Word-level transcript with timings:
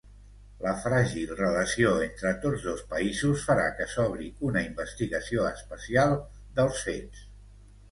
La 0.61 0.71
fràgil 0.85 1.33
relació 1.41 1.91
entre 2.05 2.31
tots 2.45 2.65
dos 2.71 2.81
països 2.95 3.45
farà 3.51 3.67
que 3.81 3.87
s'obri 3.93 4.31
una 4.51 4.65
investigació 4.71 5.47
especial 5.53 6.19
dels 6.59 6.83
fets. 6.91 7.25